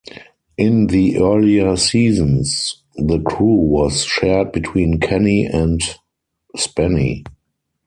[0.57, 5.79] In the earlier seasons, the crew was shared between Kenny and
[6.57, 7.23] Spenny.